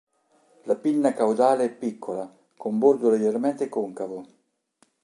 [0.63, 4.25] La pinna caudale è piccola, con bordo leggermente concavo.